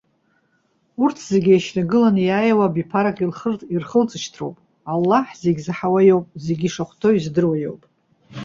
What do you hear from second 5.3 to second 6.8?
зегьы заҳауа иоуп, зегьы